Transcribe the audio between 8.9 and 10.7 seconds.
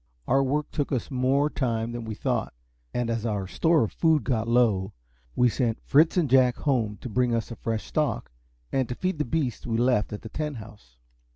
feed the beasts we had left at Tent